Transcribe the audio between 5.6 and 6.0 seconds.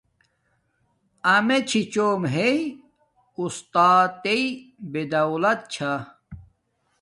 چھا